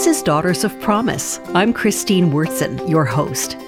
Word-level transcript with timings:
This 0.00 0.16
is 0.16 0.22
Daughters 0.22 0.64
of 0.64 0.80
Promise. 0.80 1.40
I'm 1.48 1.74
Christine 1.74 2.32
Wyrtzen, 2.32 2.88
your 2.88 3.04
host. 3.04 3.58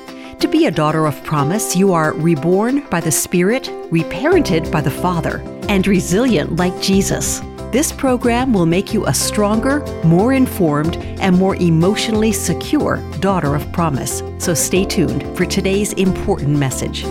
To 0.40 0.48
be 0.48 0.64
a 0.64 0.70
daughter 0.70 1.04
of 1.04 1.22
promise, 1.24 1.76
you 1.76 1.92
are 1.92 2.14
reborn 2.14 2.88
by 2.88 3.00
the 3.00 3.12
Spirit, 3.12 3.64
reparented 3.90 4.72
by 4.72 4.80
the 4.80 4.90
Father, 4.90 5.42
and 5.68 5.86
resilient 5.86 6.56
like 6.56 6.80
Jesus. 6.80 7.40
This 7.70 7.92
program 7.92 8.54
will 8.54 8.64
make 8.64 8.94
you 8.94 9.04
a 9.04 9.12
stronger, 9.12 9.84
more 10.04 10.32
informed, 10.32 10.96
and 11.20 11.36
more 11.36 11.56
emotionally 11.56 12.32
secure 12.32 12.96
daughter 13.20 13.54
of 13.54 13.70
promise. 13.70 14.22
So 14.38 14.54
stay 14.54 14.86
tuned 14.86 15.36
for 15.36 15.44
today's 15.44 15.92
important 15.92 16.58
message. 16.58 17.02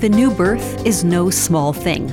The 0.00 0.10
new 0.10 0.30
birth 0.30 0.86
is 0.86 1.04
no 1.04 1.28
small 1.28 1.74
thing. 1.74 2.08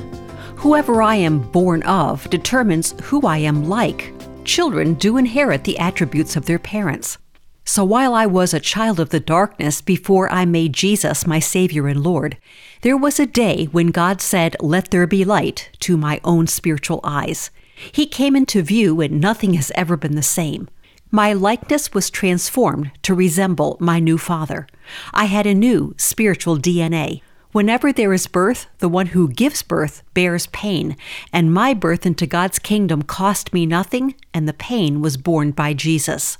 Whoever 0.56 1.00
I 1.00 1.14
am 1.14 1.38
born 1.38 1.82
of 1.84 2.28
determines 2.28 2.94
who 3.04 3.22
I 3.26 3.38
am 3.38 3.64
like 3.64 4.12
children 4.48 4.94
do 4.94 5.18
inherit 5.18 5.64
the 5.64 5.78
attributes 5.78 6.34
of 6.34 6.46
their 6.46 6.58
parents. 6.58 7.18
So 7.64 7.84
while 7.84 8.14
I 8.14 8.24
was 8.24 8.54
a 8.54 8.60
child 8.60 8.98
of 8.98 9.10
the 9.10 9.20
darkness 9.20 9.82
before 9.82 10.32
I 10.32 10.46
made 10.46 10.72
Jesus 10.72 11.26
my 11.26 11.38
Savior 11.38 11.86
and 11.86 12.02
Lord, 12.02 12.38
there 12.80 12.96
was 12.96 13.20
a 13.20 13.26
day 13.26 13.66
when 13.66 13.88
God 13.88 14.22
said, 14.22 14.56
Let 14.58 14.90
there 14.90 15.06
be 15.06 15.22
light, 15.22 15.68
to 15.80 15.98
my 15.98 16.18
own 16.24 16.46
spiritual 16.46 17.00
eyes. 17.04 17.50
He 17.92 18.06
came 18.06 18.34
into 18.34 18.62
view 18.62 19.02
and 19.02 19.20
nothing 19.20 19.52
has 19.52 19.70
ever 19.74 19.98
been 19.98 20.16
the 20.16 20.22
same. 20.22 20.68
My 21.10 21.34
likeness 21.34 21.92
was 21.92 22.08
transformed 22.08 22.90
to 23.02 23.14
resemble 23.14 23.76
my 23.80 24.00
new 24.00 24.16
Father. 24.16 24.66
I 25.12 25.26
had 25.26 25.46
a 25.46 25.54
new 25.54 25.94
spiritual 25.98 26.56
DNA. 26.56 27.20
Whenever 27.52 27.92
there 27.92 28.12
is 28.12 28.26
birth, 28.26 28.66
the 28.78 28.90
one 28.90 29.06
who 29.06 29.26
gives 29.26 29.62
birth 29.62 30.02
bears 30.12 30.46
pain, 30.48 30.94
and 31.32 31.52
my 31.52 31.72
birth 31.72 32.04
into 32.04 32.26
God's 32.26 32.58
kingdom 32.58 33.00
cost 33.00 33.54
me 33.54 33.64
nothing, 33.64 34.14
and 34.34 34.46
the 34.46 34.52
pain 34.52 35.00
was 35.00 35.16
borne 35.16 35.52
by 35.52 35.72
Jesus. 35.72 36.36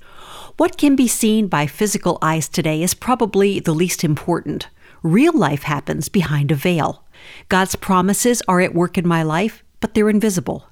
What 0.59 0.77
can 0.77 0.97
be 0.97 1.09
seen 1.09 1.49
by 1.49 1.67
physical 1.67 2.19
eyes 2.21 2.47
today 2.47 2.83
is 2.83 2.93
probably 2.93 3.59
the 3.59 3.73
least 3.73 4.05
important. 4.05 4.69
Real 5.03 5.33
life 5.33 5.63
happens 5.63 6.11
behind 6.11 6.51
a 6.51 6.55
veil. 6.55 7.05
God's 7.49 7.75
promises 7.75 8.43
are 8.47 8.61
at 8.61 8.75
work 8.75 8.99
in 8.99 9.09
my 9.09 9.23
life, 9.23 9.65
but 9.81 9.95
they're 9.95 10.11
invisible. 10.11 10.67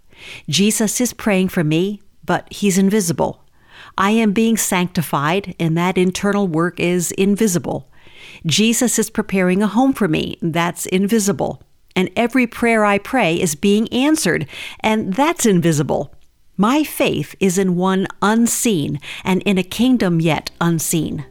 Jesus 0.50 1.00
is 1.00 1.14
praying 1.14 1.48
for 1.48 1.64
me, 1.64 2.02
but 2.24 2.52
he's 2.52 2.76
invisible. 2.76 3.42
I 3.96 4.10
am 4.10 4.32
being 4.32 4.58
sanctified, 4.58 5.54
and 5.58 5.78
that 5.78 5.96
internal 5.96 6.46
work 6.46 6.78
is 6.78 7.10
invisible. 7.12 7.88
Jesus 8.46 8.98
is 8.98 9.10
preparing 9.10 9.62
a 9.62 9.66
home 9.66 9.92
for 9.92 10.08
me. 10.08 10.38
That's 10.40 10.86
invisible. 10.86 11.62
And 11.96 12.10
every 12.14 12.46
prayer 12.46 12.84
I 12.84 12.98
pray 12.98 13.40
is 13.40 13.54
being 13.54 13.92
answered, 13.92 14.46
and 14.80 15.14
that's 15.14 15.46
invisible. 15.46 16.14
My 16.56 16.84
faith 16.84 17.34
is 17.40 17.58
in 17.58 17.76
one 17.76 18.06
unseen 18.22 19.00
and 19.24 19.42
in 19.42 19.58
a 19.58 19.62
kingdom 19.62 20.20
yet 20.20 20.50
unseen. 20.60 21.26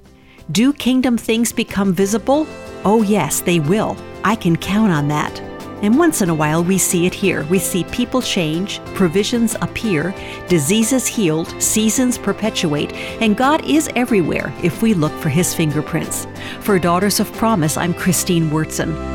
Do 0.52 0.74
kingdom 0.74 1.18
things 1.18 1.52
become 1.52 1.94
visible? 1.94 2.46
Oh, 2.84 3.02
yes, 3.02 3.42
they 3.42 3.60
will. 3.60 3.98
I 4.24 4.36
can 4.36 4.56
count 4.56 4.92
on 4.92 5.08
that. 5.08 5.55
And 5.82 5.98
once 5.98 6.22
in 6.22 6.30
a 6.30 6.36
while, 6.36 6.64
we 6.64 6.78
see 6.78 7.06
it 7.06 7.14
here. 7.14 7.44
We 7.46 7.60
see 7.60 7.84
people 7.86 8.22
change, 8.22 8.80
provisions 8.94 9.56
appear, 9.62 10.16
diseases 10.48 11.06
healed, 11.06 11.62
seasons 11.62 12.18
perpetuate, 12.18 12.94
and 13.22 13.38
God 13.38 13.64
is 13.66 13.90
everywhere 13.96 14.54
if 14.64 14.82
we 14.82 14.94
look 14.94 15.14
for 15.14 15.30
His 15.30 15.54
fingerprints. 15.54 16.28
For 16.62 16.80
Daughters 16.80 17.20
of 17.20 17.32
Promise, 17.34 17.78
I'm 17.78 17.94
Christine 17.94 18.50
Wyrtzen. 18.50 19.15